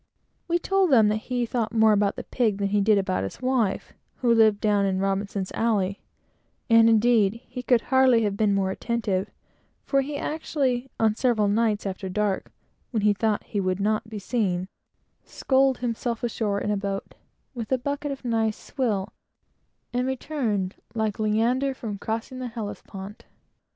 [0.47, 3.39] We told him that he thought more about the pig than he did about his
[3.39, 6.01] wife, who lived down in Robinson's Alley;
[6.71, 9.29] and, indeed, he could hardly have been more attentive,
[9.85, 12.51] for he actually, on several nights, after dark,
[12.89, 14.69] when he thought he would not be seen,
[15.23, 17.13] sculled himself ashore in a boat
[17.53, 19.13] with a bucket of nice swill,
[19.93, 23.25] and returned like Leander from crossing the Hellespont.